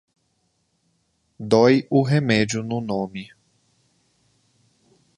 [1.51, 3.29] Dói o remédio no nome.